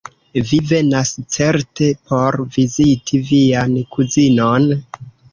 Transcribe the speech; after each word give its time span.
Vi 0.51 0.57
venas 0.69 1.09
certe 1.35 1.89
por 2.11 2.37
viziti 2.55 3.19
vian 3.27 3.75
kuzinon? 3.97 4.67